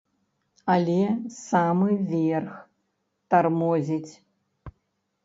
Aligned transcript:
Але 0.75 0.95
самы 1.49 1.89
верх 2.13 2.55
тармозіць. 3.35 4.11